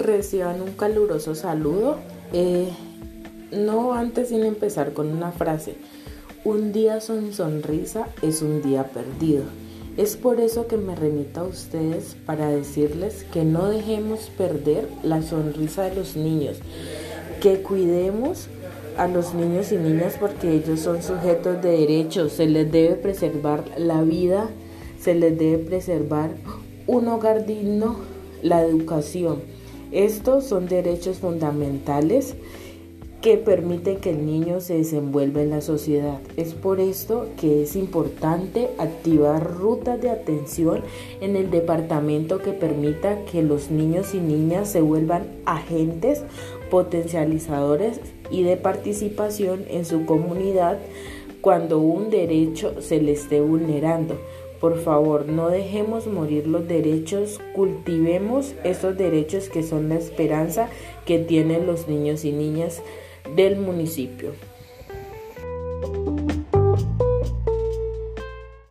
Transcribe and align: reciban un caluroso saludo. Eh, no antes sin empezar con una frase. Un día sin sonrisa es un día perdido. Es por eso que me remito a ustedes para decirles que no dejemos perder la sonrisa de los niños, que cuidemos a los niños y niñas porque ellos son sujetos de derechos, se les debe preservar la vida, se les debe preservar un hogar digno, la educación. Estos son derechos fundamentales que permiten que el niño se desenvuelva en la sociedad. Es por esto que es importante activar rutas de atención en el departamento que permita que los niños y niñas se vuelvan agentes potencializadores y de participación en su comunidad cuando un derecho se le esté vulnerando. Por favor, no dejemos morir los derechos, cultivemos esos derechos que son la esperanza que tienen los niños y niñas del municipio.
reciban 0.00 0.60
un 0.62 0.72
caluroso 0.72 1.34
saludo. 1.34 1.98
Eh, 2.32 2.68
no 3.52 3.92
antes 3.92 4.30
sin 4.30 4.44
empezar 4.44 4.92
con 4.92 5.08
una 5.08 5.32
frase. 5.32 5.76
Un 6.44 6.72
día 6.72 7.00
sin 7.00 7.32
sonrisa 7.32 8.08
es 8.22 8.42
un 8.42 8.62
día 8.62 8.84
perdido. 8.84 9.44
Es 9.96 10.16
por 10.16 10.40
eso 10.40 10.66
que 10.66 10.78
me 10.78 10.96
remito 10.96 11.40
a 11.40 11.44
ustedes 11.44 12.16
para 12.24 12.48
decirles 12.48 13.24
que 13.30 13.44
no 13.44 13.68
dejemos 13.68 14.30
perder 14.38 14.88
la 15.02 15.20
sonrisa 15.20 15.84
de 15.84 15.94
los 15.94 16.16
niños, 16.16 16.56
que 17.42 17.60
cuidemos 17.60 18.48
a 18.96 19.06
los 19.06 19.34
niños 19.34 19.70
y 19.70 19.76
niñas 19.76 20.16
porque 20.18 20.54
ellos 20.54 20.80
son 20.80 21.02
sujetos 21.02 21.62
de 21.62 21.70
derechos, 21.72 22.32
se 22.32 22.46
les 22.46 22.72
debe 22.72 22.94
preservar 22.94 23.64
la 23.76 24.02
vida, 24.02 24.48
se 24.98 25.14
les 25.14 25.38
debe 25.38 25.58
preservar 25.58 26.30
un 26.86 27.08
hogar 27.08 27.44
digno, 27.44 27.96
la 28.42 28.62
educación. 28.62 29.42
Estos 29.92 30.44
son 30.44 30.68
derechos 30.68 31.18
fundamentales 31.18 32.34
que 33.20 33.36
permiten 33.36 33.98
que 33.98 34.10
el 34.10 34.26
niño 34.26 34.60
se 34.60 34.78
desenvuelva 34.78 35.42
en 35.42 35.50
la 35.50 35.60
sociedad. 35.60 36.18
Es 36.36 36.54
por 36.54 36.80
esto 36.80 37.28
que 37.40 37.62
es 37.62 37.76
importante 37.76 38.70
activar 38.78 39.54
rutas 39.54 40.00
de 40.00 40.10
atención 40.10 40.82
en 41.20 41.36
el 41.36 41.50
departamento 41.50 42.38
que 42.38 42.52
permita 42.52 43.24
que 43.26 43.42
los 43.42 43.70
niños 43.70 44.14
y 44.14 44.18
niñas 44.18 44.72
se 44.72 44.80
vuelvan 44.80 45.26
agentes 45.46 46.24
potencializadores 46.68 48.00
y 48.30 48.42
de 48.42 48.56
participación 48.56 49.66
en 49.68 49.84
su 49.84 50.04
comunidad 50.04 50.78
cuando 51.42 51.78
un 51.78 52.10
derecho 52.10 52.80
se 52.80 53.00
le 53.00 53.12
esté 53.12 53.40
vulnerando. 53.40 54.18
Por 54.62 54.78
favor, 54.78 55.26
no 55.26 55.48
dejemos 55.48 56.06
morir 56.06 56.46
los 56.46 56.68
derechos, 56.68 57.40
cultivemos 57.52 58.54
esos 58.62 58.96
derechos 58.96 59.48
que 59.48 59.64
son 59.64 59.88
la 59.88 59.96
esperanza 59.96 60.68
que 61.04 61.18
tienen 61.18 61.66
los 61.66 61.88
niños 61.88 62.24
y 62.24 62.30
niñas 62.30 62.80
del 63.34 63.56
municipio. 63.56 64.34